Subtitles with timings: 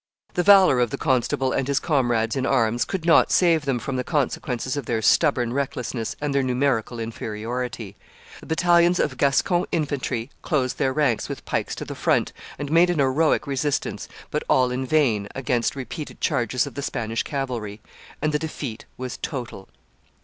[0.33, 3.97] The valor of the constable and his comrades in arms could not save them from
[3.97, 7.95] the consequences of their stubborn recklessness and their numerical inferiority;
[8.39, 12.89] the battalions of Gascon infantry closed their ranks, with pikes to the front, and made
[12.89, 17.79] an heroic resistance, but all in vain, against repeated charges of the Spanish cavalry:
[18.23, 19.69] and the defeat was total.